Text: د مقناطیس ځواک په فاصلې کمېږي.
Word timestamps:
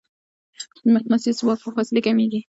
د 0.83 0.85
مقناطیس 0.95 1.35
ځواک 1.41 1.59
په 1.63 1.69
فاصلې 1.75 2.01
کمېږي. 2.07 2.39